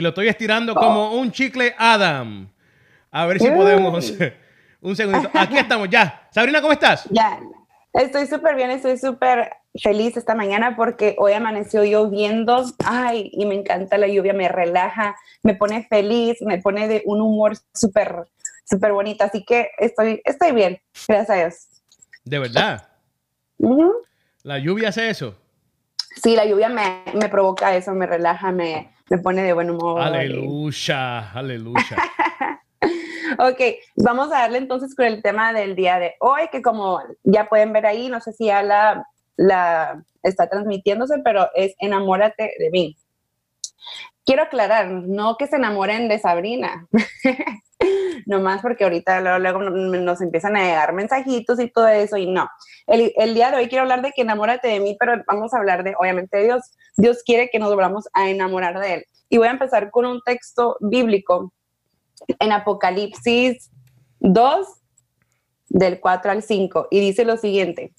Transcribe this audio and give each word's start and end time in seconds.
y 0.00 0.02
lo 0.02 0.08
estoy 0.08 0.28
estirando 0.28 0.74
como 0.74 1.12
un 1.12 1.30
chicle 1.30 1.74
Adam. 1.76 2.48
A 3.10 3.26
ver 3.26 3.38
si 3.38 3.50
podemos. 3.50 4.14
un 4.80 4.96
segundito. 4.96 5.30
Aquí 5.34 5.58
estamos 5.58 5.90
ya. 5.90 6.26
Sabrina, 6.30 6.62
¿cómo 6.62 6.72
estás? 6.72 7.04
Ya. 7.10 7.38
Estoy 7.92 8.26
súper 8.26 8.56
bien, 8.56 8.70
estoy 8.70 8.96
súper 8.96 9.50
feliz 9.74 10.16
esta 10.16 10.34
mañana 10.34 10.74
porque 10.74 11.16
hoy 11.18 11.34
amaneció 11.34 11.84
lloviendo. 11.84 12.64
Ay, 12.82 13.30
y 13.34 13.44
me 13.44 13.56
encanta 13.56 13.98
la 13.98 14.08
lluvia, 14.08 14.32
me 14.32 14.48
relaja, 14.48 15.16
me 15.42 15.54
pone 15.54 15.84
feliz, 15.84 16.38
me 16.40 16.56
pone 16.62 16.88
de 16.88 17.02
un 17.04 17.20
humor 17.20 17.58
súper, 17.74 18.26
súper 18.64 18.92
bonito. 18.92 19.24
Así 19.24 19.44
que 19.44 19.68
estoy, 19.76 20.22
estoy 20.24 20.52
bien, 20.52 20.80
gracias 21.08 21.30
a 21.30 21.34
Dios. 21.34 21.54
¿De 22.24 22.38
verdad? 22.38 22.88
¿La 24.44 24.58
lluvia 24.58 24.88
hace 24.88 25.10
eso? 25.10 25.36
Sí, 26.22 26.36
la 26.36 26.46
lluvia 26.46 26.70
me, 26.70 27.02
me 27.12 27.28
provoca 27.28 27.76
eso, 27.76 27.92
me 27.92 28.06
relaja, 28.06 28.50
me, 28.50 28.90
me 29.10 29.18
pone 29.18 29.42
de 29.42 29.52
buen 29.52 29.70
humor. 29.70 30.00
Aleluya, 30.00 31.32
aleluya. 31.32 31.96
ok, 33.38 33.60
vamos 33.96 34.28
a 34.32 34.38
darle 34.38 34.58
entonces 34.58 34.94
con 34.94 35.04
el 35.04 35.20
tema 35.20 35.52
del 35.52 35.74
día 35.74 35.98
de 35.98 36.14
hoy, 36.20 36.42
que 36.50 36.62
como 36.62 37.02
ya 37.24 37.48
pueden 37.48 37.72
ver 37.72 37.86
ahí, 37.86 38.08
no 38.08 38.20
sé 38.20 38.32
si 38.32 38.46
ya 38.46 38.62
la, 38.62 39.04
la 39.36 40.02
está 40.22 40.48
transmitiéndose, 40.48 41.18
pero 41.24 41.48
es 41.54 41.74
enamórate 41.80 42.54
de 42.58 42.70
mí. 42.70 42.96
Quiero 44.24 44.44
aclarar, 44.44 44.88
no 44.88 45.36
que 45.36 45.48
se 45.48 45.56
enamoren 45.56 46.08
de 46.08 46.20
Sabrina, 46.20 46.86
nomás 48.26 48.62
porque 48.62 48.84
ahorita 48.84 49.38
luego, 49.38 49.60
nos 49.60 50.20
empiezan 50.20 50.56
a 50.56 50.62
llegar 50.62 50.92
mensajitos 50.92 51.60
y 51.60 51.70
todo 51.70 51.88
eso, 51.88 52.16
y 52.16 52.26
no. 52.26 52.48
El, 52.86 53.34
día 53.34 53.50
de 53.50 53.58
hoy 53.58 53.68
quiero 53.68 53.82
hablar 53.82 54.02
de 54.02 54.12
que 54.12 54.22
enamórate 54.22 54.68
de 54.68 54.80
mí, 54.80 54.96
pero 54.98 55.22
vamos 55.26 55.54
a 55.54 55.58
hablar 55.58 55.84
de, 55.84 55.94
obviamente, 55.98 56.42
Dios. 56.42 56.62
Dios 56.96 57.22
quiere 57.24 57.48
que 57.50 57.58
nos 57.58 57.70
volvamos 57.70 58.08
a 58.12 58.28
enamorar 58.28 58.78
de 58.80 58.94
Él. 58.94 59.04
Y 59.28 59.38
voy 59.38 59.48
a 59.48 59.52
empezar 59.52 59.90
con 59.90 60.06
un 60.06 60.20
texto 60.22 60.76
bíblico 60.80 61.52
en 62.38 62.52
Apocalipsis 62.52 63.70
2, 64.20 64.66
del 65.68 66.00
4 66.00 66.32
al 66.32 66.42
5, 66.42 66.88
y 66.90 67.00
dice 67.00 67.24
lo 67.24 67.36
siguiente, 67.36 67.94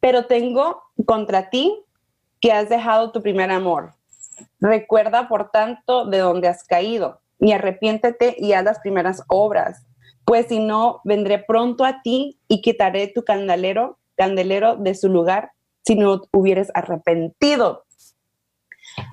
pero 0.00 0.26
tengo 0.26 0.82
contra 1.06 1.50
ti 1.50 1.84
que 2.40 2.52
has 2.52 2.68
dejado 2.68 3.10
tu 3.10 3.20
primer 3.20 3.50
amor. 3.50 3.94
Recuerda, 4.60 5.28
por 5.28 5.50
tanto, 5.50 6.06
de 6.06 6.18
dónde 6.18 6.46
has 6.46 6.62
caído 6.64 7.20
y 7.38 7.52
arrepiéntete 7.52 8.36
y 8.38 8.52
haz 8.52 8.64
las 8.64 8.80
primeras 8.80 9.22
obras, 9.28 9.86
pues 10.24 10.46
si 10.48 10.58
no, 10.58 11.00
vendré 11.04 11.38
pronto 11.38 11.84
a 11.84 12.02
ti 12.02 12.38
y 12.48 12.60
quitaré 12.60 13.08
tu 13.08 13.24
candelero, 13.24 13.98
candelero 14.16 14.76
de 14.76 14.94
su 14.94 15.08
lugar 15.08 15.52
si 15.86 15.94
no 15.94 16.20
hubieres 16.32 16.70
arrepentido. 16.74 17.84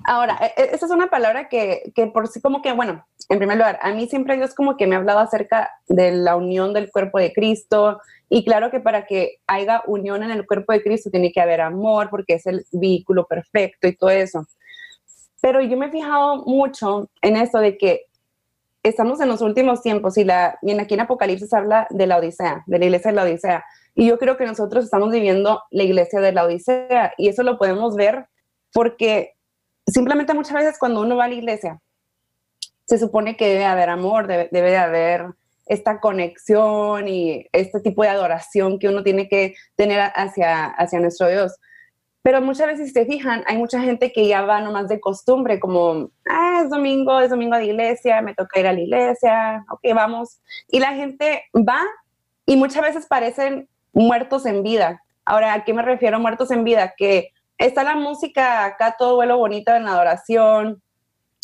Ahora, 0.06 0.38
e, 0.40 0.60
e, 0.60 0.74
esa 0.74 0.86
es 0.86 0.92
una 0.92 1.08
palabra 1.08 1.48
que, 1.48 1.92
que, 1.94 2.06
por 2.08 2.28
sí 2.28 2.40
como 2.40 2.60
que, 2.60 2.72
bueno, 2.72 3.06
en 3.28 3.38
primer 3.38 3.56
lugar, 3.56 3.78
a 3.82 3.92
mí 3.92 4.08
siempre 4.08 4.36
Dios 4.36 4.54
como 4.54 4.76
que 4.76 4.86
me 4.86 4.94
ha 4.94 4.98
hablado 4.98 5.20
acerca 5.20 5.70
de 5.88 6.12
la 6.12 6.36
unión 6.36 6.72
del 6.72 6.90
cuerpo 6.90 7.18
de 7.18 7.32
Cristo 7.32 8.00
y 8.28 8.44
claro 8.44 8.70
que 8.70 8.80
para 8.80 9.06
que 9.06 9.38
haya 9.46 9.82
unión 9.86 10.22
en 10.22 10.30
el 10.30 10.46
cuerpo 10.46 10.72
de 10.72 10.82
Cristo 10.82 11.10
tiene 11.10 11.32
que 11.32 11.40
haber 11.40 11.60
amor 11.60 12.10
porque 12.10 12.34
es 12.34 12.46
el 12.46 12.64
vehículo 12.72 13.26
perfecto 13.26 13.86
y 13.88 13.96
todo 13.96 14.10
eso. 14.10 14.46
Pero 15.40 15.60
yo 15.60 15.76
me 15.76 15.86
he 15.86 15.90
fijado 15.90 16.44
mucho 16.44 17.08
en 17.22 17.36
eso 17.36 17.58
de 17.58 17.78
que 17.78 18.06
estamos 18.88 19.20
en 19.20 19.28
los 19.28 19.40
últimos 19.40 19.82
tiempos 19.82 20.16
y, 20.16 20.24
la, 20.24 20.58
y 20.62 20.78
aquí 20.78 20.94
en 20.94 21.00
Apocalipsis 21.00 21.52
habla 21.52 21.86
de 21.90 22.06
la 22.06 22.18
Odisea, 22.18 22.62
de 22.66 22.78
la 22.78 22.84
iglesia 22.84 23.10
de 23.10 23.16
la 23.16 23.22
Odisea. 23.24 23.64
Y 23.94 24.06
yo 24.06 24.18
creo 24.18 24.36
que 24.36 24.46
nosotros 24.46 24.84
estamos 24.84 25.10
viviendo 25.10 25.62
la 25.70 25.82
iglesia 25.82 26.20
de 26.20 26.32
la 26.32 26.44
Odisea 26.44 27.12
y 27.16 27.28
eso 27.28 27.42
lo 27.42 27.58
podemos 27.58 27.96
ver 27.96 28.26
porque 28.72 29.34
simplemente 29.86 30.34
muchas 30.34 30.54
veces 30.54 30.78
cuando 30.78 31.00
uno 31.00 31.16
va 31.16 31.24
a 31.24 31.28
la 31.28 31.34
iglesia, 31.34 31.80
se 32.86 32.98
supone 32.98 33.36
que 33.36 33.48
debe 33.48 33.64
haber 33.64 33.88
amor, 33.88 34.26
debe, 34.26 34.48
de 34.50 34.76
haber 34.76 35.26
esta 35.66 35.98
conexión 35.98 37.08
y 37.08 37.46
este 37.52 37.80
tipo 37.80 38.02
de 38.02 38.10
adoración 38.10 38.78
que 38.78 38.88
uno 38.88 39.02
tiene 39.02 39.28
que 39.28 39.54
tener 39.74 40.12
hacia, 40.14 40.66
hacia 40.66 41.00
nuestro 41.00 41.28
Dios. 41.28 41.56
Pero 42.26 42.40
muchas 42.40 42.66
veces, 42.66 42.88
si 42.88 42.92
se 42.92 43.06
fijan, 43.06 43.44
hay 43.46 43.56
mucha 43.56 43.80
gente 43.80 44.10
que 44.10 44.26
ya 44.26 44.42
va 44.42 44.60
nomás 44.60 44.88
de 44.88 44.98
costumbre, 44.98 45.60
como, 45.60 46.10
ah, 46.28 46.62
es 46.64 46.70
domingo, 46.70 47.20
es 47.20 47.30
domingo 47.30 47.56
de 47.56 47.66
iglesia, 47.66 48.20
me 48.20 48.34
toca 48.34 48.58
ir 48.58 48.66
a 48.66 48.72
la 48.72 48.80
iglesia, 48.80 49.64
ok, 49.70 49.94
vamos. 49.94 50.40
Y 50.66 50.80
la 50.80 50.92
gente 50.94 51.44
va 51.54 51.80
y 52.44 52.56
muchas 52.56 52.82
veces 52.82 53.06
parecen 53.06 53.68
muertos 53.92 54.44
en 54.44 54.64
vida. 54.64 55.04
Ahora, 55.24 55.54
¿a 55.54 55.62
qué 55.62 55.72
me 55.72 55.82
refiero 55.82 56.18
muertos 56.18 56.50
en 56.50 56.64
vida? 56.64 56.94
Que 56.96 57.30
está 57.58 57.84
la 57.84 57.94
música 57.94 58.64
acá, 58.64 58.96
todo 58.98 59.14
vuelo 59.14 59.38
bonito 59.38 59.72
en 59.72 59.84
la 59.84 59.92
adoración, 59.92 60.82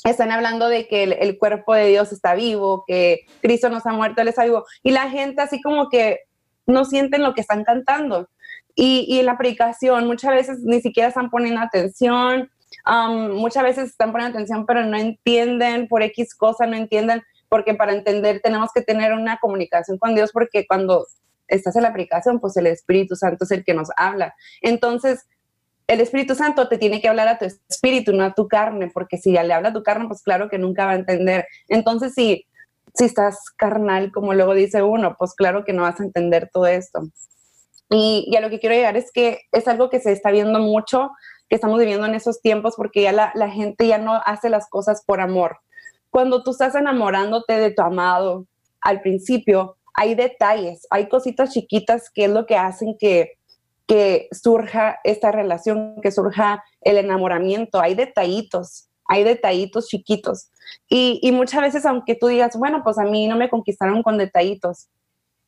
están 0.03 0.33
hablando 0.33 0.69
de 0.69 0.89
que 0.89 1.05
el, 1.05 1.39
cuerpo 1.39 1.75
de 1.75 1.87
Dios 1.87 2.11
está 2.11 2.35
vivo, 2.35 2.83
que 2.89 3.21
Cristo 3.41 3.71
nos 3.71 3.87
ha 3.87 3.93
muerto, 3.93 4.21
Él 4.21 4.27
está 4.27 4.43
vivo, 4.43 4.65
y 4.83 4.91
la 4.91 5.09
gente 5.11 5.43
así 5.43 5.63
como 5.63 5.89
que 5.89 6.23
no 6.67 6.85
sienten 6.85 7.23
lo 7.23 7.35
que 7.35 7.41
están 7.41 7.63
cantando. 7.63 8.29
Y, 8.75 9.19
en 9.19 9.27
la 9.27 9.37
predicación 9.37 10.07
muchas 10.07 10.33
veces 10.33 10.59
ni 10.63 10.81
siquiera 10.81 11.09
están 11.09 11.31
poniendo 11.31 11.61
atención, 11.61 12.51
um, 12.87 13.33
muchas 13.33 13.63
veces 13.63 13.91
están 13.91 14.13
poniendo 14.13 14.37
atención, 14.37 14.67
pero 14.67 14.85
no 14.85 14.97
entienden 14.97 15.89
por 15.89 16.03
X 16.03 16.35
cosa, 16.35 16.67
no 16.67 16.77
entienden, 16.77 17.23
porque 17.49 17.75
para 17.75 17.93
entender 17.93 18.41
tenemos 18.43 18.71
que 18.75 18.83
tener 18.83 19.13
una 19.13 19.39
comunicación 19.39 19.99
con 19.99 20.15
Dios, 20.15 20.31
porque 20.33 20.67
cuando 20.67 21.07
estás 21.49 21.77
en 21.77 21.83
la 21.83 21.89
aplicación, 21.89 22.41
pues 22.41 22.57
el 22.57 22.67
Espíritu 22.67 23.15
Santo 23.15 23.45
es 23.45 23.51
el 23.51 23.65
que 23.65 23.75
nos 23.75 23.89
habla. 23.97 24.35
Entonces, 24.63 25.27
el 25.87 26.01
Espíritu 26.01 26.35
Santo 26.35 26.69
te 26.69 26.79
tiene 26.79 27.01
que 27.01 27.09
hablar 27.09 27.29
a 27.29 27.39
tu 27.39 27.45
espíritu, 27.45 28.13
no 28.13 28.25
a 28.25 28.35
tu 28.35 28.49
carne, 28.49 28.91
porque 28.93 29.19
si 29.19 29.33
ya 29.33 29.43
le 29.43 29.53
habla 29.53 29.71
a 29.71 29.73
tu 29.73 29.83
carne, 29.83 30.09
pues 30.09 30.23
claro 30.23 30.49
que 30.49 30.59
nunca 30.59 30.87
va 30.87 30.93
a 30.93 30.97
entender. 30.97 31.47
Entonces, 31.69 32.15
si, 32.15 32.47
si 32.95 33.05
estás 33.05 33.51
carnal, 33.57 34.13
como 34.13 34.33
luego 34.35 34.55
dice 34.55 34.83
uno, 34.83 35.17
pues 35.19 35.35
claro 35.35 35.65
que 35.65 35.73
no 35.73 35.83
vas 35.83 36.01
a 36.01 36.05
entender 36.05 36.49
todo 36.53 36.67
esto. 36.67 37.03
Y, 37.95 38.35
a 38.35 38.41
lo 38.41 38.49
que 38.49 38.59
quiero 38.59 38.75
llegar 38.75 38.97
es 38.97 39.13
que 39.13 39.43
es 39.53 39.69
algo 39.69 39.91
que 39.91 40.01
se 40.01 40.13
está 40.13 40.31
viendo 40.31 40.59
mucho, 40.59 41.11
que 41.49 41.57
estamos 41.57 41.79
viviendo 41.79 42.07
en 42.07 42.15
esos 42.15 42.41
tiempos, 42.41 42.75
porque 42.77 43.03
ya 43.03 43.13
la, 43.13 43.51
gente 43.51 43.87
ya 43.87 43.99
no 43.99 44.15
hace 44.25 44.49
las 44.49 44.69
cosas 44.69 45.05
por 45.05 45.21
amor. 45.21 45.59
Cuando 46.11 46.43
tú 46.43 46.53
estás 46.53 46.75
enamorándote 46.75 47.59
de 47.59 47.71
tu 47.71 47.83
amado 47.83 48.47
al 48.81 49.03
principio, 49.03 49.77
hay 49.95 50.15
detalles, 50.15 50.87
hay 50.91 51.09
cositas 51.09 51.53
chiquitas 51.53 52.11
que 52.11 52.25
es 52.25 52.31
lo 52.31 52.47
que 52.47 52.57
hacen 52.57 52.97
que, 52.99 53.33
que 53.87 54.29
surja 54.33 54.99
esta 55.05 55.31
relación, 55.31 55.97
que 56.03 56.11
surja 56.11 56.65
el 56.81 56.97
enamoramiento. 56.97 57.79
Hay 57.79 57.95
detallitos, 57.95 58.89
hay 59.07 59.23
detallitos 59.23 59.89
chiquitos. 59.89 60.51
Y, 60.89 61.21
y, 61.23 61.33
muchas 61.33 61.61
veces, 61.61 61.85
aunque 61.85 62.15
tú 62.15 62.29
digas, 62.29 62.57
bueno, 62.57 62.81
pues 62.83 62.99
a 62.99 63.05
mí 63.05 63.27
no 63.29 63.37
me 63.37 63.51
conquistaron 63.51 64.03
con 64.03 64.17
detallitos, 64.17 64.89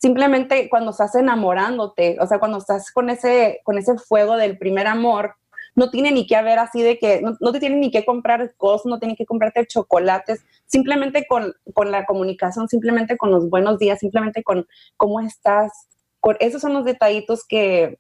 simplemente 0.04 0.68
cuando 0.68 0.90
estás 0.90 1.14
enamorándote, 1.14 2.18
o 2.20 2.26
sea, 2.26 2.38
cuando 2.38 2.58
estás 2.58 2.92
con 2.92 3.08
ese, 3.08 3.62
con 3.64 3.78
ese 3.78 3.96
fuego 3.96 4.36
del 4.36 4.58
primer 4.58 4.86
amor, 4.86 5.36
no 5.74 5.90
tiene 5.90 6.12
ni 6.12 6.26
que 6.26 6.36
haber 6.36 6.58
así 6.58 6.82
de 6.82 6.98
que, 6.98 7.22
no, 7.22 7.52
te 7.52 7.58
tienen 7.58 7.80
ni 7.80 7.90
que 7.90 8.04
comprar 8.04 8.54
cosas, 8.58 8.84
no 8.84 8.98
tienen 8.98 9.16
que 9.16 9.24
comprarte 9.24 9.66
chocolates, 9.66 10.44
simplemente 10.66 11.26
con, 11.26 11.54
con 11.72 11.90
la 11.90 12.04
comunicación, 12.04 12.68
simplemente 12.68 13.16
con 13.16 13.30
los 13.30 13.48
buenos 13.48 13.78
días, 13.78 13.98
simplemente 13.98 14.42
con 14.42 14.66
cómo 14.98 15.20
estás, 15.20 15.72
con, 16.20 16.36
esos 16.38 16.60
son 16.60 16.74
los 16.74 16.84
detallitos 16.84 17.42
que, 17.48 17.98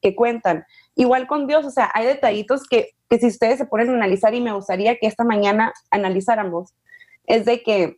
que 0.00 0.14
cuentan. 0.14 0.64
Igual 0.94 1.26
con 1.26 1.48
Dios, 1.48 1.66
o 1.66 1.70
sea, 1.70 1.90
hay 1.94 2.06
detallitos 2.06 2.62
que, 2.68 2.90
que 3.08 3.18
si 3.18 3.26
ustedes 3.26 3.58
se 3.58 3.66
ponen 3.66 3.90
a 3.90 3.94
analizar 3.94 4.36
y 4.36 4.40
me 4.40 4.52
gustaría 4.52 5.00
que 5.00 5.08
esta 5.08 5.24
mañana 5.24 5.72
analizáramos, 5.90 6.74
es 7.26 7.44
de 7.44 7.64
que 7.64 7.96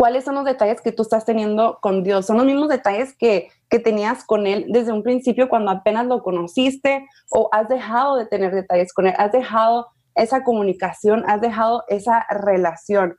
cuáles 0.00 0.24
son 0.24 0.34
los 0.34 0.46
detalles 0.46 0.80
que 0.80 0.92
tú 0.92 1.02
estás 1.02 1.26
teniendo 1.26 1.78
con 1.82 2.02
Dios. 2.02 2.24
Son 2.24 2.38
los 2.38 2.46
mismos 2.46 2.70
detalles 2.70 3.14
que, 3.14 3.50
que 3.68 3.78
tenías 3.78 4.24
con 4.24 4.46
Él 4.46 4.64
desde 4.70 4.92
un 4.92 5.02
principio 5.02 5.50
cuando 5.50 5.70
apenas 5.70 6.06
lo 6.06 6.22
conociste 6.22 7.06
o 7.28 7.50
has 7.52 7.68
dejado 7.68 8.16
de 8.16 8.24
tener 8.24 8.54
detalles 8.54 8.94
con 8.94 9.08
Él, 9.08 9.14
has 9.18 9.30
dejado 9.30 9.88
esa 10.14 10.42
comunicación, 10.42 11.24
has 11.28 11.42
dejado 11.42 11.84
esa 11.88 12.24
relación. 12.30 13.18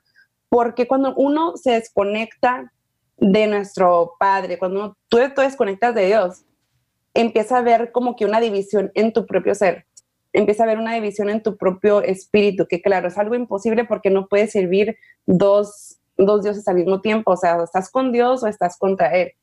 Porque 0.49 0.87
cuando 0.87 1.13
uno 1.13 1.55
se 1.55 1.73
desconecta 1.73 2.73
de 3.17 3.45
nuestro 3.45 4.15
Padre, 4.17 4.57
cuando 4.57 4.97
tú 5.07 5.17
te 5.35 5.41
desconectas 5.43 5.93
de 5.93 6.07
Dios, 6.07 6.45
empieza 7.13 7.59
a 7.59 7.61
ver 7.61 7.91
como 7.91 8.15
que 8.15 8.25
una 8.25 8.39
división 8.39 8.89
en 8.95 9.13
tu 9.13 9.27
propio 9.27 9.53
ser, 9.53 9.85
empieza 10.33 10.63
a 10.63 10.65
ver 10.65 10.79
una 10.79 10.95
división 10.95 11.29
en 11.29 11.43
tu 11.43 11.57
propio 11.57 12.01
espíritu, 12.01 12.65
que 12.67 12.81
claro, 12.81 13.07
es 13.07 13.19
algo 13.19 13.35
imposible 13.35 13.85
porque 13.85 14.09
no 14.09 14.27
puedes 14.27 14.51
servir 14.51 14.97
dos, 15.27 16.00
dos 16.25 16.43
dioses 16.43 16.67
al 16.67 16.75
mismo 16.75 17.01
tiempo, 17.01 17.31
o 17.31 17.37
sea, 17.37 17.61
estás 17.63 17.89
con 17.89 18.11
Dios 18.11 18.43
o 18.43 18.47
estás 18.47 18.77
contra 18.77 19.15
Él. 19.15 19.33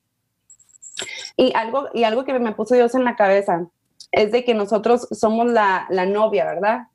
Y 1.37 1.53
algo, 1.55 1.89
y 1.95 2.05
algo 2.05 2.25
que 2.25 2.39
me 2.39 2.53
puso 2.53 2.75
Dios 2.75 2.95
en 2.95 3.05
la 3.05 3.17
cabeza 3.17 3.67
es 4.11 4.33
de 4.33 4.45
que 4.45 4.55
nosotros 4.55 5.07
somos 5.11 5.51
la, 5.51 5.87
la 5.91 6.07
novia, 6.07 6.45
¿verdad? 6.45 6.89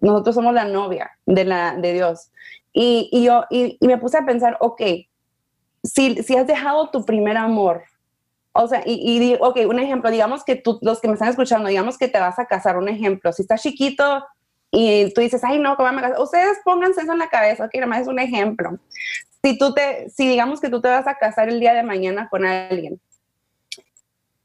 Nosotros 0.00 0.34
somos 0.34 0.54
la 0.54 0.64
novia 0.64 1.12
de, 1.26 1.44
la, 1.44 1.76
de 1.76 1.92
Dios. 1.92 2.30
Y, 2.72 3.08
y 3.12 3.24
yo 3.24 3.44
y, 3.50 3.78
me 3.80 3.98
puse 3.98 4.18
a 4.18 4.24
pensar, 4.24 4.56
ok, 4.60 4.82
si, 5.82 6.22
si 6.22 6.36
has 6.36 6.46
dejado 6.46 6.90
tu 6.90 7.04
primer 7.04 7.36
amor, 7.36 7.82
o 8.52 8.68
sea, 8.68 8.82
y, 8.84 9.22
y, 9.22 9.36
ok, 9.40 9.60
un 9.66 9.78
ejemplo, 9.78 10.10
digamos 10.10 10.44
que 10.44 10.56
tú, 10.56 10.78
los 10.82 11.00
que 11.00 11.08
me 11.08 11.14
están 11.14 11.28
escuchando, 11.28 11.68
digamos 11.68 11.98
que 11.98 12.08
te 12.08 12.20
vas 12.20 12.38
a 12.38 12.46
casar, 12.46 12.76
un 12.76 12.88
ejemplo, 12.88 13.32
si 13.32 13.42
estás 13.42 13.62
chiquito, 13.62 14.24
y 14.74 15.12
tú 15.12 15.20
dices, 15.20 15.44
ay, 15.44 15.58
no, 15.58 15.76
¿cómo 15.76 15.92
me 15.92 16.00
casar? 16.00 16.18
Ustedes 16.18 16.58
pónganse 16.64 17.02
eso 17.02 17.12
en 17.12 17.18
la 17.18 17.28
cabeza, 17.28 17.66
ok, 17.66 17.74
nada 17.74 17.86
más 17.86 18.00
es 18.00 18.08
un 18.08 18.18
ejemplo. 18.18 18.78
Si 19.44 19.58
tú 19.58 19.74
te, 19.74 20.08
si 20.08 20.26
digamos 20.26 20.60
que 20.60 20.70
tú 20.70 20.80
te 20.80 20.88
vas 20.88 21.06
a 21.06 21.16
casar 21.16 21.50
el 21.50 21.60
día 21.60 21.74
de 21.74 21.82
mañana 21.82 22.28
con 22.30 22.46
alguien, 22.46 22.98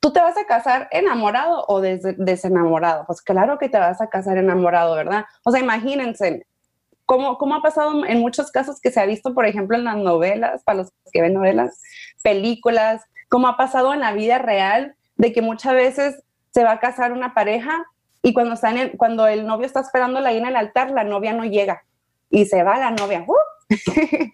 ¿tú 0.02 0.12
te 0.12 0.20
vas 0.20 0.38
a 0.38 0.46
casar 0.46 0.90
enamorado 0.92 1.64
o 1.70 1.80
des 1.80 2.02
desenamorado? 2.18 3.06
Pues 3.06 3.22
claro 3.22 3.58
que 3.58 3.70
te 3.70 3.80
vas 3.80 4.02
a 4.02 4.10
casar 4.10 4.38
enamorado, 4.38 4.96
¿verdad? 4.96 5.24
O 5.46 5.52
sea, 5.52 5.62
imagínense, 5.62 6.46
¿cómo, 7.06 7.38
cómo 7.38 7.56
ha 7.56 7.62
pasado 7.62 8.06
en 8.06 8.20
muchos 8.20 8.52
casos 8.52 8.82
que 8.82 8.92
se 8.92 9.00
ha 9.00 9.06
visto, 9.06 9.34
por 9.34 9.46
ejemplo, 9.46 9.78
en 9.78 9.86
las 9.86 9.96
novelas, 9.96 10.62
para 10.64 10.80
los 10.80 10.92
que 11.14 11.22
ven 11.22 11.36
novelas, 11.36 11.82
películas, 12.22 13.02
cómo 13.30 13.48
ha 13.48 13.56
pasado 13.56 13.94
en 13.94 14.02
la 14.02 14.12
vida 14.12 14.40
real, 14.40 14.96
de 15.16 15.32
que 15.32 15.42
muchas 15.42 15.74
veces 15.74 16.22
se 16.52 16.66
va 16.66 16.74
a 16.74 16.80
casar 16.82 17.14
una 17.14 17.34
pareja 17.34 17.86
y 18.22 18.34
cuando, 18.34 18.54
están 18.54 18.90
cuando 18.98 19.28
el 19.28 19.46
novio 19.46 19.66
está 19.66 19.82
esperando 19.82 20.20
ahí 20.20 20.38
en 20.38 20.46
el 20.46 20.56
altar, 20.56 20.92
la 20.92 21.04
novia 21.04 21.34
no 21.34 21.46
llega 21.46 21.84
y 22.30 22.46
se 22.46 22.64
va 22.64 22.78
la 22.78 22.92
novia. 22.92 23.26
¡uh! 23.28 23.36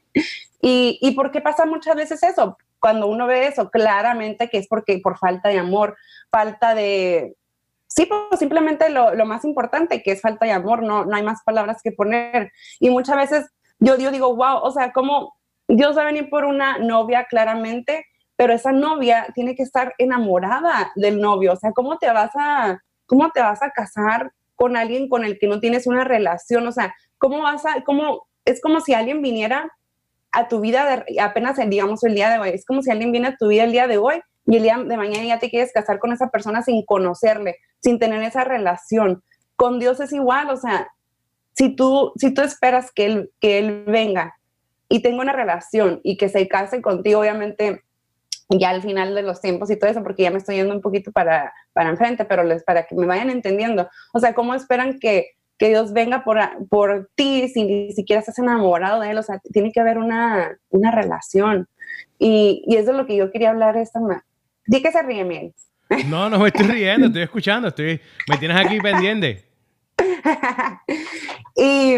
y, 0.61 0.99
¿Y 1.01 1.11
por 1.11 1.31
qué 1.31 1.41
pasa 1.41 1.65
muchas 1.65 1.95
veces 1.95 2.23
eso? 2.23 2.57
Cuando 2.79 3.07
uno 3.07 3.27
ve 3.27 3.47
eso, 3.47 3.69
claramente 3.69 4.49
que 4.49 4.57
es 4.57 4.67
porque 4.67 4.99
por 4.99 5.17
falta 5.17 5.49
de 5.49 5.59
amor, 5.59 5.95
falta 6.29 6.75
de... 6.75 7.35
Sí, 7.87 8.07
pues 8.07 8.39
simplemente 8.39 8.89
lo, 8.89 9.13
lo 9.13 9.25
más 9.25 9.45
importante, 9.45 10.01
que 10.01 10.11
es 10.11 10.21
falta 10.21 10.45
de 10.45 10.51
amor, 10.51 10.81
no, 10.81 11.05
no 11.05 11.15
hay 11.15 11.21
más 11.21 11.43
palabras 11.43 11.81
que 11.83 11.91
poner. 11.91 12.51
Y 12.79 12.89
muchas 12.89 13.17
veces 13.17 13.45
yo, 13.77 13.97
yo 13.97 14.11
digo, 14.11 14.35
wow, 14.35 14.57
o 14.63 14.71
sea, 14.71 14.91
como 14.91 15.35
Dios 15.67 15.95
va 15.95 16.01
a 16.01 16.05
venir 16.05 16.29
por 16.29 16.45
una 16.45 16.79
novia 16.79 17.25
claramente, 17.29 18.05
pero 18.35 18.53
esa 18.53 18.71
novia 18.71 19.27
tiene 19.35 19.55
que 19.55 19.63
estar 19.63 19.93
enamorada 19.99 20.91
del 20.95 21.21
novio. 21.21 21.53
O 21.53 21.55
sea, 21.55 21.71
¿cómo 21.71 21.97
te 21.99 22.11
vas 22.11 22.31
a, 22.35 22.81
¿cómo 23.13 23.29
te 23.29 23.41
vas 23.41 23.61
a 23.61 23.69
casar 23.69 24.31
con 24.55 24.75
alguien 24.75 25.07
con 25.07 25.23
el 25.23 25.37
que 25.37 25.47
no 25.47 25.59
tienes 25.59 25.85
una 25.85 26.03
relación? 26.03 26.67
O 26.67 26.71
sea, 26.71 26.95
¿cómo 27.19 27.43
vas 27.43 27.63
a, 27.63 27.83
cómo, 27.85 28.27
es 28.43 28.59
como 28.59 28.81
si 28.81 28.95
alguien 28.95 29.21
viniera 29.21 29.71
a 30.31 30.47
tu 30.47 30.61
vida 30.61 31.05
de, 31.05 31.21
apenas, 31.21 31.57
digamos, 31.69 32.03
el 32.03 32.15
día 32.15 32.31
de 32.31 32.39
hoy, 32.39 32.49
es 32.49 32.65
como 32.65 32.81
si 32.81 32.89
alguien 32.89 33.11
viene 33.11 33.27
a 33.27 33.35
tu 33.37 33.49
vida 33.49 33.65
el 33.65 33.71
día 33.71 33.87
de 33.87 33.99
hoy 33.99 34.19
y 34.47 34.57
el 34.57 34.63
día 34.63 34.79
de 34.79 34.97
mañana 34.97 35.23
ya 35.23 35.37
te 35.37 35.51
quieres 35.51 35.71
casar 35.71 35.99
con 35.99 36.11
esa 36.11 36.29
persona 36.29 36.63
sin 36.63 36.83
conocerle, 36.85 37.57
sin 37.83 37.99
tener 37.99 38.23
esa 38.23 38.45
relación. 38.45 39.23
Con 39.55 39.77
Dios 39.77 39.99
es 39.99 40.11
igual, 40.11 40.49
o 40.49 40.57
sea, 40.57 40.87
si 41.55 41.75
tú, 41.75 42.13
si 42.15 42.33
tú 42.33 42.41
esperas 42.41 42.91
que 42.91 43.05
él, 43.05 43.31
que 43.39 43.59
él 43.59 43.83
venga 43.85 44.35
y 44.89 45.03
tenga 45.03 45.21
una 45.21 45.33
relación 45.33 46.01
y 46.03 46.17
que 46.17 46.29
se 46.29 46.47
case 46.47 46.81
contigo, 46.81 47.19
obviamente 47.19 47.83
ya 48.59 48.69
al 48.69 48.81
final 48.81 49.15
de 49.15 49.21
los 49.21 49.41
tiempos 49.41 49.69
y 49.69 49.77
todo 49.77 49.89
eso, 49.89 50.03
porque 50.03 50.23
ya 50.23 50.31
me 50.31 50.37
estoy 50.37 50.55
yendo 50.55 50.73
un 50.73 50.81
poquito 50.81 51.11
para, 51.11 51.53
para 51.73 51.89
enfrente, 51.89 52.25
pero 52.25 52.43
les, 52.43 52.63
para 52.63 52.85
que 52.85 52.95
me 52.95 53.05
vayan 53.05 53.29
entendiendo. 53.29 53.89
O 54.13 54.19
sea, 54.19 54.33
¿cómo 54.33 54.53
esperan 54.53 54.99
que, 54.99 55.31
que 55.57 55.69
Dios 55.69 55.93
venga 55.93 56.23
por, 56.23 56.39
por 56.69 57.09
ti 57.15 57.47
si 57.49 57.63
ni 57.63 57.91
siquiera 57.93 58.19
estás 58.19 58.39
enamorado 58.39 59.01
de 59.01 59.11
Él? 59.11 59.17
O 59.17 59.23
sea, 59.23 59.39
tiene 59.51 59.71
que 59.71 59.79
haber 59.79 59.97
una, 59.97 60.57
una 60.69 60.91
relación. 60.91 61.67
Y, 62.19 62.63
y, 62.67 62.75
es 62.77 62.85
de 62.85 62.93
lo 62.93 63.05
que 63.05 63.15
yo 63.15 63.31
quería 63.31 63.49
hablar 63.49 63.77
esta 63.77 63.99
mañana. 63.99 64.25
Di 64.65 64.81
que 64.81 64.91
se 64.91 65.01
ríe, 65.01 65.23
Miel. 65.23 65.53
No, 66.07 66.29
no 66.29 66.39
me 66.39 66.47
estoy 66.47 66.65
riendo, 66.67 67.07
estoy 67.07 67.21
escuchando, 67.21 67.67
estoy, 67.67 67.99
me 68.27 68.37
tienes 68.37 68.57
aquí 68.57 68.79
pendiente. 68.79 69.43
y 71.55 71.97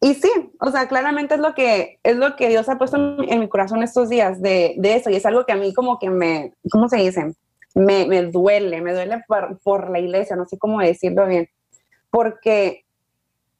y 0.00 0.14
sí, 0.14 0.30
o 0.60 0.70
sea, 0.70 0.86
claramente 0.86 1.34
es 1.34 1.40
lo 1.40 1.54
que, 1.54 1.98
es 2.04 2.16
lo 2.16 2.36
que 2.36 2.48
Dios 2.48 2.68
ha 2.68 2.78
puesto 2.78 2.96
en, 2.96 3.40
mi 3.40 3.48
corazón 3.48 3.82
estos 3.82 4.08
días 4.08 4.40
de, 4.40 4.74
de, 4.78 4.94
eso. 4.94 5.10
Y 5.10 5.16
es 5.16 5.26
algo 5.26 5.44
que 5.44 5.52
a 5.52 5.56
mí 5.56 5.74
como 5.74 5.98
que 5.98 6.08
me, 6.08 6.54
¿cómo 6.70 6.88
se 6.88 6.98
dice? 6.98 7.34
Me, 7.74 8.06
me 8.06 8.22
duele, 8.22 8.80
me 8.80 8.92
duele 8.92 9.24
por, 9.26 9.58
por, 9.60 9.90
la 9.90 9.98
iglesia, 9.98 10.36
no 10.36 10.46
sé 10.46 10.56
cómo 10.56 10.78
decirlo 10.80 11.26
bien. 11.26 11.48
Porque 12.10 12.84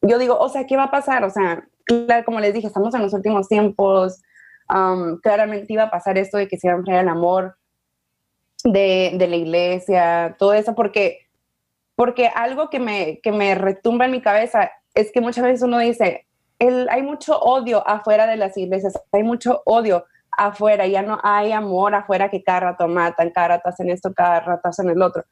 yo 0.01 0.19
digo, 0.19 0.39
o 0.39 0.49
sea, 0.49 0.65
¿qué 0.67 0.77
va 0.77 0.85
a 0.85 0.91
pasar? 0.93 1.25
O 1.25 1.31
sea, 1.31 1.67
claro, 1.85 2.25
como 2.25 2.39
les 2.39 2.55
dije, 2.55 2.69
estamos 2.69 2.95
en 2.95 3.03
los 3.03 3.15
últimos 3.15 3.49
tiempos. 3.49 4.23
Um, 4.73 5.19
claramente 5.21 5.73
iba 5.73 5.85
a 5.85 5.91
pasar 5.91 6.19
esto 6.19 6.39
de 6.39 6.47
que 6.47 6.57
se 6.57 6.69
iba 6.69 6.75
a 6.75 6.79
enfriar 6.79 7.03
el 7.03 7.09
amor 7.09 7.57
de, 8.63 9.13
de 9.15 9.27
la 9.27 9.37
iglesia, 9.37 10.37
todo 10.39 10.53
eso, 10.53 10.75
porque, 10.75 11.27
porque 11.97 12.29
algo 12.29 12.71
que 12.71 12.79
me, 12.79 13.19
que 13.23 13.33
me 13.33 13.55
retumba 13.57 14.05
en 14.05 14.13
mi 14.13 14.21
cabeza 14.21 14.71
es 14.95 15.11
que 15.11 15.21
muchas 15.21 15.45
veces 15.45 15.63
uno 15.63 15.79
dice, 15.79 16.28
hay 16.59 17.03
mucho 17.03 17.39
odio 17.39 17.87
afuera 17.87 18.27
de 18.27 18.37
las 18.37 18.57
iglesias, 18.57 18.99
hay 19.13 19.23
mucho 19.23 19.63
odio 19.65 20.05
afuera, 20.37 20.87
ya 20.87 21.03
no 21.03 21.19
hay 21.23 21.53
amor 21.53 21.95
afuera 21.95 22.31
que 22.31 22.43
cada 22.43 22.61
rato 22.61 22.89
matan, 22.89 23.31
cada 23.31 23.49
rato 23.49 23.69
hacen 23.69 23.91
esto, 23.91 24.13
cada 24.15 24.41
rato 24.41 24.69
hacen 24.69 24.89
el 24.89 25.03
otro. 25.03 25.25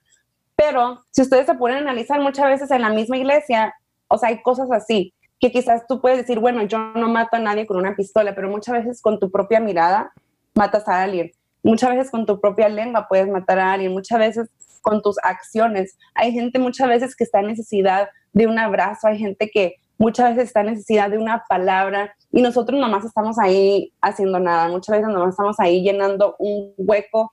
Pero 0.56 1.02
si 1.10 1.22
ustedes 1.22 1.46
se 1.46 1.54
ponen 1.54 1.78
a 1.78 1.80
analizar 1.80 2.20
muchas 2.20 2.46
veces 2.46 2.70
en 2.70 2.82
la 2.82 2.90
misma 2.90 3.16
iglesia, 3.16 3.74
o 4.08 4.18
sea, 4.18 4.30
hay 4.30 4.42
cosas 4.42 4.70
así, 4.72 5.12
que 5.38 5.52
quizás 5.52 5.86
tú 5.86 6.00
puedes 6.00 6.18
decir, 6.18 6.40
bueno, 6.40 6.62
yo 6.62 6.78
no 6.78 7.08
mato 7.08 7.36
a 7.36 7.40
nadie 7.40 7.66
con 7.66 7.76
una 7.76 7.94
pistola, 7.94 8.34
pero 8.34 8.48
muchas 8.48 8.74
veces 8.74 9.02
con 9.02 9.20
tu 9.20 9.30
propia 9.30 9.60
mirada 9.60 10.12
matas 10.54 10.88
a 10.88 11.02
alguien. 11.02 11.30
Muchas 11.62 11.90
veces 11.90 12.10
con 12.10 12.24
tu 12.26 12.40
propia 12.40 12.68
lengua 12.68 13.06
puedes 13.08 13.28
matar 13.28 13.58
a 13.58 13.72
alguien, 13.72 13.92
muchas 13.92 14.18
veces 14.18 14.48
con 14.80 15.02
tus 15.02 15.18
acciones. 15.22 15.98
Hay 16.14 16.32
gente 16.32 16.58
muchas 16.58 16.88
veces 16.88 17.16
que 17.16 17.24
está 17.24 17.40
en 17.40 17.48
necesidad 17.48 18.08
de 18.32 18.46
un 18.46 18.58
abrazo, 18.58 19.08
hay 19.08 19.18
gente 19.18 19.50
que 19.50 19.76
muchas 19.98 20.30
veces 20.30 20.48
está 20.48 20.62
necesidad 20.62 21.10
de 21.10 21.18
una 21.18 21.44
palabra 21.48 22.14
y 22.30 22.42
nosotros 22.42 22.78
nomás 22.80 23.04
estamos 23.04 23.38
ahí 23.38 23.92
haciendo 24.00 24.38
nada, 24.38 24.68
muchas 24.68 24.96
veces 24.96 25.12
nomás 25.12 25.30
estamos 25.30 25.58
ahí 25.58 25.82
llenando 25.82 26.36
un 26.38 26.74
hueco 26.76 27.32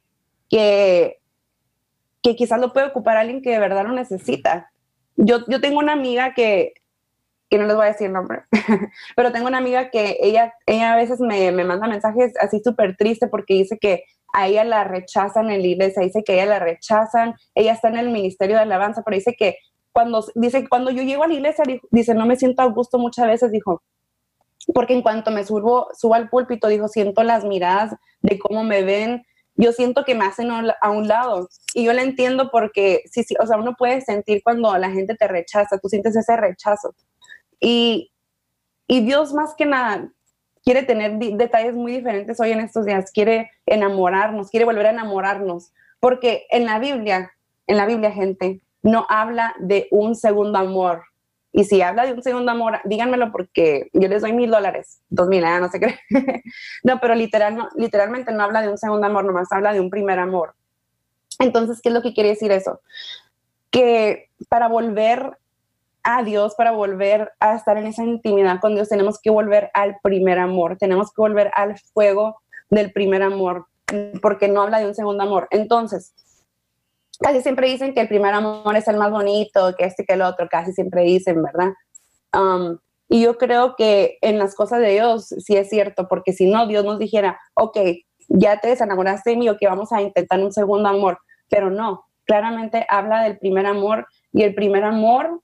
que, 0.49 1.19
que 2.21 2.35
quizás 2.35 2.59
lo 2.59 2.73
puede 2.73 2.87
ocupar 2.87 3.17
alguien 3.17 3.41
que 3.41 3.51
de 3.51 3.59
verdad 3.59 3.85
lo 3.85 3.93
necesita. 3.93 4.71
Yo, 5.15 5.45
yo 5.47 5.61
tengo 5.61 5.79
una 5.79 5.93
amiga 5.93 6.33
que, 6.33 6.73
que 7.49 7.57
no 7.57 7.65
les 7.65 7.75
voy 7.75 7.85
a 7.85 7.91
decir 7.91 8.07
el 8.07 8.13
nombre, 8.13 8.43
pero 9.15 9.31
tengo 9.31 9.47
una 9.47 9.57
amiga 9.57 9.89
que 9.89 10.17
ella, 10.21 10.53
ella 10.65 10.93
a 10.93 10.95
veces 10.95 11.19
me, 11.19 11.51
me 11.51 11.63
manda 11.63 11.87
mensajes 11.87 12.33
así 12.39 12.61
súper 12.63 12.95
triste 12.95 13.27
porque 13.27 13.53
dice 13.55 13.77
que 13.79 14.03
a 14.33 14.47
ella 14.47 14.63
la 14.63 14.83
rechazan 14.83 15.51
en 15.51 15.61
la 15.61 15.67
iglesia, 15.67 16.01
dice 16.01 16.23
que 16.23 16.33
a 16.33 16.35
ella 16.35 16.45
la 16.47 16.59
rechazan, 16.59 17.35
ella 17.53 17.73
está 17.73 17.89
en 17.89 17.97
el 17.97 18.09
ministerio 18.09 18.55
de 18.55 18.63
alabanza, 18.63 19.03
pero 19.03 19.15
dice 19.15 19.35
que 19.37 19.57
cuando, 19.93 20.25
dice, 20.35 20.67
cuando 20.67 20.91
yo 20.91 21.03
llego 21.03 21.23
a 21.23 21.27
la 21.27 21.35
iglesia, 21.35 21.63
dice, 21.91 22.15
no 22.15 22.25
me 22.25 22.35
siento 22.35 22.61
a 22.61 22.65
gusto 22.65 22.97
muchas 22.97 23.27
veces, 23.27 23.51
dijo, 23.51 23.81
porque 24.73 24.93
en 24.93 25.01
cuanto 25.01 25.31
me 25.31 25.45
subo, 25.45 25.87
subo 25.97 26.15
al 26.15 26.29
púlpito, 26.29 26.67
dijo, 26.67 26.87
siento 26.87 27.23
las 27.23 27.45
miradas 27.45 27.95
de 28.21 28.39
cómo 28.39 28.63
me 28.63 28.83
ven, 28.83 29.23
yo 29.55 29.71
siento 29.71 30.03
que 30.03 30.15
me 30.15 30.25
hacen 30.25 30.49
a 30.49 30.89
un 30.89 31.07
lado. 31.07 31.47
Y 31.75 31.85
yo 31.85 31.93
la 31.93 32.01
entiendo 32.01 32.49
porque, 32.51 33.03
sí, 33.11 33.23
sí, 33.23 33.35
o 33.39 33.45
sea, 33.45 33.57
uno 33.57 33.75
puede 33.77 34.01
sentir 34.01 34.41
cuando 34.43 34.75
la 34.77 34.89
gente 34.89 35.15
te 35.15 35.27
rechaza, 35.27 35.77
tú 35.77 35.89
sientes 35.89 36.15
ese 36.15 36.35
rechazo. 36.35 36.95
Y, 37.59 38.11
y 38.87 39.01
Dios 39.01 39.33
más 39.33 39.53
que 39.55 39.65
nada 39.65 40.09
quiere 40.63 40.83
tener 40.83 41.19
detalles 41.19 41.75
muy 41.75 41.91
diferentes 41.91 42.39
hoy 42.39 42.51
en 42.51 42.61
estos 42.61 42.85
días, 42.85 43.11
quiere 43.11 43.51
enamorarnos, 43.65 44.49
quiere 44.49 44.65
volver 44.65 44.87
a 44.87 44.91
enamorarnos, 44.91 45.71
porque 45.99 46.47
en 46.49 46.65
la 46.65 46.79
Biblia, 46.79 47.31
en 47.67 47.77
la 47.77 47.85
Biblia, 47.85 48.11
gente, 48.11 48.61
no 48.83 49.05
habla 49.09 49.55
de 49.59 49.87
un 49.91 50.15
segundo 50.15 50.59
amor. 50.59 51.03
Y 51.51 51.65
si 51.65 51.81
habla 51.81 52.05
de 52.05 52.13
un 52.13 52.23
segundo 52.23 52.51
amor, 52.51 52.79
díganmelo 52.83 53.31
porque 53.31 53.89
yo 53.93 54.07
les 54.07 54.21
doy 54.21 54.33
mil 54.33 54.49
dólares, 54.49 55.01
dos 55.09 55.27
mil, 55.27 55.43
¿eh? 55.43 55.59
no 55.59 55.69
sé 55.69 55.79
qué. 55.79 55.99
no, 56.83 56.99
pero 56.99 57.15
literal, 57.15 57.69
literalmente 57.75 58.31
no 58.31 58.43
habla 58.43 58.61
de 58.61 58.69
un 58.69 58.77
segundo 58.77 59.05
amor, 59.05 59.23
nomás 59.23 59.51
habla 59.51 59.71
de 59.71 59.79
un 59.79 59.89
primer 59.89 60.19
amor. 60.19 60.55
Entonces, 61.39 61.79
¿qué 61.81 61.89
es 61.89 61.95
lo 61.95 62.01
que 62.01 62.13
quiere 62.13 62.29
decir 62.29 62.51
eso? 62.51 62.81
Que 63.69 64.29
para 64.49 64.67
volver 64.67 65.37
a 66.03 66.23
Dios, 66.23 66.55
para 66.55 66.71
volver 66.71 67.31
a 67.39 67.55
estar 67.55 67.77
en 67.77 67.87
esa 67.87 68.03
intimidad 68.03 68.59
con 68.59 68.75
Dios, 68.75 68.89
tenemos 68.89 69.19
que 69.21 69.29
volver 69.29 69.69
al 69.73 69.97
primer 70.03 70.39
amor, 70.39 70.77
tenemos 70.77 71.11
que 71.13 71.21
volver 71.21 71.51
al 71.55 71.77
fuego 71.93 72.41
del 72.69 72.91
primer 72.91 73.21
amor, 73.21 73.67
porque 74.21 74.47
no 74.47 74.63
habla 74.63 74.79
de 74.79 74.87
un 74.87 74.95
segundo 74.95 75.23
amor. 75.23 75.47
Entonces, 75.51 76.13
casi 77.23 77.41
siempre 77.41 77.69
dicen 77.69 77.93
que 77.93 78.01
el 78.01 78.09
primer 78.09 78.33
amor 78.33 78.75
es 78.75 78.87
el 78.87 78.97
más 78.97 79.09
bonito, 79.09 79.73
que 79.77 79.85
este 79.85 80.05
que 80.05 80.13
el 80.13 80.21
otro, 80.21 80.47
casi 80.49 80.73
siempre 80.73 81.03
dicen, 81.03 81.41
¿verdad? 81.41 81.73
Um, 82.33 82.77
y 83.07 83.21
yo 83.21 83.37
creo 83.37 83.75
que 83.75 84.17
en 84.21 84.37
las 84.37 84.55
cosas 84.55 84.79
de 84.79 84.89
Dios 84.89 85.27
sí 85.27 85.55
es 85.55 85.69
cierto, 85.69 86.07
porque 86.07 86.33
si 86.33 86.49
no, 86.49 86.67
Dios 86.67 86.83
nos 86.83 86.99
dijera, 86.99 87.39
ok, 87.53 87.77
ya 88.27 88.59
te 88.59 88.67
desenamoraste 88.67 89.31
de 89.31 89.37
mí, 89.37 89.47
que 89.57 89.67
vamos 89.67 89.91
a 89.93 90.01
intentar 90.01 90.39
un 90.39 90.51
segundo 90.51 90.89
amor, 90.89 91.19
pero 91.49 91.69
no, 91.69 92.05
claramente 92.25 92.85
habla 92.89 93.23
del 93.23 93.37
primer 93.37 93.65
amor 93.67 94.05
y 94.31 94.43
el 94.43 94.53
primer 94.53 94.83
amor 94.83 95.41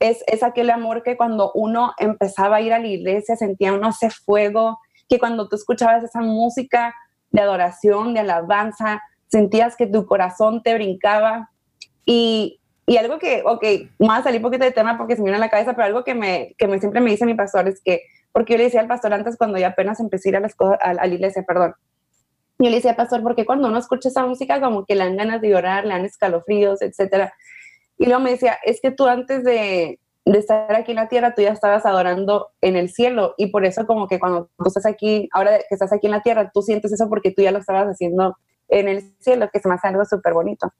es, 0.00 0.24
es 0.26 0.42
aquel 0.42 0.70
amor 0.70 1.02
que 1.02 1.16
cuando 1.16 1.52
uno 1.54 1.92
empezaba 1.98 2.56
a 2.56 2.60
ir 2.60 2.72
a 2.72 2.78
la 2.78 2.86
iglesia 2.86 3.36
sentía 3.36 3.72
uno 3.72 3.90
ese 3.90 4.10
fuego, 4.10 4.78
que 5.08 5.18
cuando 5.18 5.48
tú 5.48 5.56
escuchabas 5.56 6.02
esa 6.02 6.20
música 6.20 6.94
de 7.30 7.40
adoración, 7.40 8.14
de 8.14 8.20
alabanza, 8.20 9.02
sentías 9.28 9.76
que 9.76 9.86
tu 9.86 10.06
corazón 10.06 10.62
te 10.62 10.74
brincaba 10.74 11.50
y, 12.04 12.60
y 12.86 12.96
algo 12.96 13.18
que, 13.18 13.42
ok, 13.44 13.64
más 13.98 14.20
a 14.20 14.24
salir 14.24 14.38
un 14.38 14.44
poquito 14.44 14.64
de 14.64 14.72
tema 14.72 14.96
porque 14.96 15.16
se 15.16 15.22
me 15.22 15.26
viene 15.26 15.38
a 15.38 15.40
la 15.40 15.50
cabeza, 15.50 15.74
pero 15.74 15.86
algo 15.86 16.04
que, 16.04 16.14
me, 16.14 16.54
que 16.56 16.68
me, 16.68 16.78
siempre 16.78 17.00
me 17.00 17.10
dice 17.10 17.26
mi 17.26 17.34
pastor 17.34 17.68
es 17.68 17.80
que, 17.84 18.02
porque 18.32 18.54
yo 18.54 18.58
le 18.58 18.64
decía 18.64 18.80
al 18.80 18.88
pastor 18.88 19.12
antes 19.12 19.36
cuando 19.36 19.58
ya 19.58 19.68
apenas 19.68 19.98
empecé 20.00 20.28
a 20.28 20.30
ir 20.30 20.36
a 20.36 20.40
la, 20.40 20.50
a, 20.80 20.94
la 20.94 21.06
iglesia, 21.06 21.44
perdón, 21.46 21.74
yo 22.58 22.70
le 22.70 22.76
decía, 22.76 22.96
pastor, 22.96 23.22
porque 23.22 23.44
cuando 23.44 23.68
uno 23.68 23.78
escucha 23.78 24.08
esa 24.08 24.24
música 24.24 24.60
como 24.60 24.86
que 24.86 24.94
le 24.94 25.04
dan 25.04 25.16
ganas 25.16 25.40
de 25.42 25.50
llorar, 25.50 25.84
le 25.84 25.92
dan 25.92 26.06
escalofríos, 26.06 26.80
etcétera. 26.80 27.34
Y 27.98 28.06
luego 28.06 28.20
me 28.20 28.30
decía, 28.30 28.56
es 28.64 28.80
que 28.80 28.90
tú 28.90 29.06
antes 29.06 29.44
de, 29.44 30.00
de 30.24 30.38
estar 30.38 30.74
aquí 30.74 30.92
en 30.92 30.96
la 30.96 31.08
tierra, 31.08 31.34
tú 31.34 31.42
ya 31.42 31.52
estabas 31.52 31.86
adorando 31.86 32.48
en 32.60 32.76
el 32.76 32.88
cielo 32.90 33.34
y 33.36 33.48
por 33.48 33.64
eso 33.64 33.86
como 33.86 34.08
que 34.08 34.18
cuando 34.18 34.50
tú 34.56 34.64
estás 34.66 34.86
aquí, 34.86 35.28
ahora 35.32 35.58
que 35.58 35.74
estás 35.74 35.92
aquí 35.92 36.06
en 36.06 36.12
la 36.12 36.22
tierra, 36.22 36.50
tú 36.52 36.62
sientes 36.62 36.92
eso 36.92 37.08
porque 37.08 37.30
tú 37.30 37.42
ya 37.42 37.52
lo 37.52 37.58
estabas 37.58 37.86
haciendo 37.86 38.36
en 38.68 38.88
el 38.88 39.14
cielo, 39.20 39.48
que 39.52 39.60
se 39.60 39.68
me 39.68 39.74
hace 39.74 39.88
algo 39.88 40.04
súper 40.04 40.34
bonito. 40.34 40.72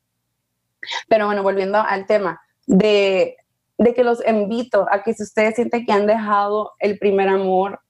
Pero 1.08 1.26
bueno, 1.26 1.42
volviendo 1.42 1.78
al 1.78 2.06
tema 2.06 2.40
de, 2.66 3.36
de 3.78 3.94
que 3.94 4.04
los 4.04 4.26
invito 4.26 4.86
a 4.90 5.02
que 5.02 5.14
si 5.14 5.22
ustedes 5.22 5.54
sienten 5.54 5.84
que 5.86 5.92
han 5.92 6.06
dejado 6.06 6.72
el 6.78 6.98
primer 6.98 7.28
amor, 7.28 7.80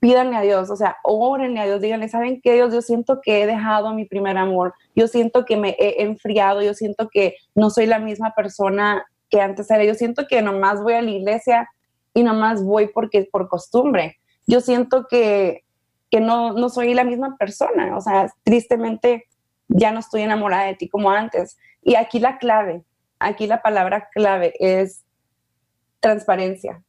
pídanle 0.00 0.36
a 0.36 0.42
Dios, 0.42 0.70
o 0.70 0.76
sea, 0.76 0.96
órenle 1.02 1.60
a 1.60 1.66
Dios, 1.66 1.80
díganle, 1.80 2.08
¿saben 2.08 2.40
qué 2.40 2.54
Dios? 2.54 2.72
Yo 2.72 2.82
siento 2.82 3.20
que 3.22 3.42
he 3.42 3.46
dejado 3.46 3.92
mi 3.94 4.04
primer 4.04 4.36
amor, 4.38 4.74
yo 4.94 5.08
siento 5.08 5.44
que 5.44 5.56
me 5.56 5.70
he 5.78 6.02
enfriado, 6.02 6.62
yo 6.62 6.74
siento 6.74 7.08
que 7.10 7.36
no 7.54 7.70
soy 7.70 7.86
la 7.86 7.98
misma 7.98 8.32
persona 8.34 9.04
que 9.28 9.40
antes 9.40 9.70
era, 9.70 9.84
yo 9.84 9.94
siento 9.94 10.26
que 10.28 10.42
nomás 10.42 10.82
voy 10.82 10.94
a 10.94 11.02
la 11.02 11.10
iglesia 11.10 11.68
y 12.14 12.22
nomás 12.22 12.62
voy 12.62 12.88
porque 12.88 13.28
por 13.30 13.48
costumbre, 13.48 14.18
yo 14.46 14.60
siento 14.60 15.06
que, 15.08 15.61
que 16.12 16.20
no, 16.20 16.52
no 16.52 16.68
soy 16.68 16.94
la 16.94 17.02
misma 17.02 17.36
persona, 17.38 17.96
o 17.96 18.00
sea, 18.00 18.30
tristemente 18.44 19.24
ya 19.66 19.90
no 19.90 19.98
estoy 19.98 20.22
enamorada 20.22 20.66
de 20.66 20.74
ti 20.74 20.88
como 20.88 21.10
antes. 21.10 21.56
Y 21.82 21.96
aquí 21.96 22.20
la 22.20 22.38
clave, 22.38 22.84
aquí 23.18 23.48
la 23.48 23.62
palabra 23.62 24.08
clave 24.12 24.52
es 24.60 25.04
transparencia 25.98 26.82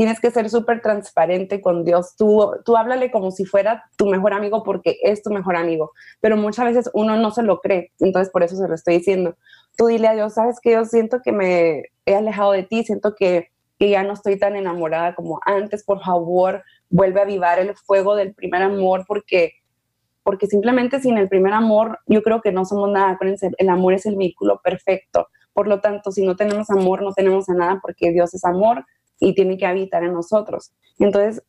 tienes 0.00 0.18
que 0.18 0.30
ser 0.30 0.48
súper 0.48 0.80
transparente 0.80 1.60
con 1.60 1.84
Dios. 1.84 2.14
Tú, 2.16 2.52
tú 2.64 2.74
háblale 2.74 3.10
como 3.10 3.30
si 3.30 3.44
fuera 3.44 3.84
tu 3.98 4.06
mejor 4.06 4.32
amigo 4.32 4.62
porque 4.62 4.96
es 5.02 5.22
tu 5.22 5.28
mejor 5.28 5.56
amigo, 5.56 5.92
pero 6.22 6.38
muchas 6.38 6.64
veces 6.64 6.90
uno 6.94 7.16
no 7.16 7.30
se 7.30 7.42
lo 7.42 7.60
cree, 7.60 7.92
entonces 8.00 8.32
por 8.32 8.42
eso 8.42 8.56
se 8.56 8.66
lo 8.66 8.74
estoy 8.74 8.96
diciendo. 8.96 9.36
Tú 9.76 9.88
dile 9.88 10.08
a 10.08 10.14
Dios, 10.14 10.32
sabes 10.32 10.58
que 10.58 10.72
yo 10.72 10.86
siento 10.86 11.20
que 11.22 11.32
me 11.32 11.82
he 12.06 12.14
alejado 12.14 12.52
de 12.52 12.62
ti, 12.62 12.82
siento 12.82 13.14
que, 13.14 13.48
que 13.80 13.90
ya 13.90 14.04
no 14.04 14.12
estoy 14.12 14.38
tan 14.38 14.54
enamorada 14.54 15.16
como 15.16 15.40
antes, 15.44 15.82
por 15.82 16.00
favor, 16.00 16.62
vuelve 16.88 17.18
a 17.18 17.24
avivar 17.24 17.58
el 17.58 17.74
fuego 17.74 18.14
del 18.14 18.34
primer 18.34 18.62
amor 18.62 19.04
porque 19.08 19.54
porque 20.22 20.46
simplemente 20.46 21.00
sin 21.00 21.18
el 21.18 21.28
primer 21.28 21.54
amor 21.54 21.98
yo 22.06 22.22
creo 22.22 22.42
que 22.42 22.52
no 22.52 22.64
somos 22.64 22.90
nada, 22.90 23.18
el 23.58 23.68
amor 23.68 23.94
es 23.94 24.06
el 24.06 24.16
vehículo 24.16 24.60
perfecto. 24.62 25.26
Por 25.52 25.66
lo 25.66 25.80
tanto, 25.80 26.12
si 26.12 26.24
no 26.24 26.36
tenemos 26.36 26.70
amor, 26.70 27.02
no 27.02 27.12
tenemos 27.12 27.48
a 27.48 27.54
nada 27.54 27.80
porque 27.82 28.12
Dios 28.12 28.32
es 28.34 28.44
amor, 28.44 28.84
y 29.20 29.34
tiene 29.34 29.58
que 29.58 29.66
habitar 29.66 30.02
en 30.02 30.14
nosotros. 30.14 30.72
Entonces, 30.98 31.44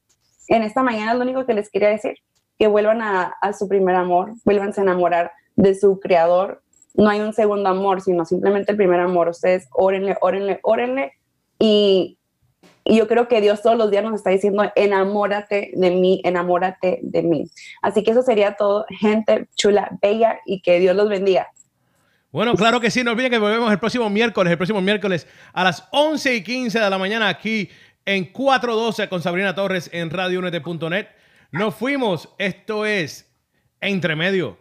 en 0.47 0.61
esta 0.61 0.83
mañana 0.83 1.13
lo 1.13 1.23
único 1.23 1.45
que 1.45 1.53
les 1.53 1.71
quería 1.71 1.89
decir, 1.89 2.15
que 2.59 2.67
vuelvan 2.67 3.01
a, 3.01 3.33
su 3.57 3.67
primer 3.67 3.95
amor, 3.95 4.33
vuelvan 4.45 4.73
a 4.77 4.81
enamorar 4.81 5.31
de 5.55 5.73
su 5.73 5.99
creador. 5.99 6.61
No 6.93 7.09
hay 7.09 7.21
un 7.21 7.33
segundo 7.33 7.69
amor, 7.69 8.01
sino 8.01 8.25
simplemente 8.25 8.71
el 8.71 8.77
primer 8.77 8.99
amor. 8.99 9.29
Ustedes 9.29 9.67
órenle, 9.71 10.17
órenle, 10.21 10.59
órenle 10.61 11.13
y, 11.57 12.19
y 12.83 12.97
yo 12.97 13.07
creo 13.07 13.27
que 13.27 13.41
Dios 13.41 13.61
todos 13.61 13.77
los 13.77 13.91
días 13.91 14.03
nos 14.03 14.15
está 14.15 14.29
diciendo, 14.29 14.63
enamórate 14.75 15.71
de 15.73 15.91
mí, 15.91 16.21
enamórate 16.23 16.99
de 17.01 17.21
mí. 17.21 17.49
Así 17.81 18.03
que 18.03 18.11
eso 18.11 18.21
sería 18.21 18.53
todo, 18.53 18.85
gente 18.99 19.47
chula, 19.55 19.97
bella 20.01 20.39
y 20.45 20.61
que 20.61 20.79
Dios 20.79 20.95
los 20.95 21.09
bendiga. 21.09 21.47
Bueno, 22.31 22.55
claro 22.55 22.79
que 22.79 22.89
sí, 22.89 23.03
no 23.03 23.11
olviden 23.11 23.31
que 23.31 23.37
volvemos 23.37 23.71
el 23.71 23.79
próximo 23.79 24.09
miércoles, 24.09 24.51
el 24.51 24.57
próximo 24.57 24.81
miércoles 24.81 25.27
a 25.53 25.65
las 25.65 25.87
11 25.91 26.35
y 26.35 26.43
15 26.43 26.79
de 26.79 26.89
la 26.89 26.97
mañana 26.97 27.27
aquí 27.27 27.69
en 28.05 28.31
412 28.31 29.09
con 29.09 29.21
Sabrina 29.21 29.53
Torres 29.53 29.89
en 29.93 30.09
radiounete.net. 30.09 31.07
Nos 31.51 31.75
fuimos, 31.75 32.29
esto 32.37 32.85
es 32.85 33.29
Entre 33.81 34.15
Medio. 34.15 34.60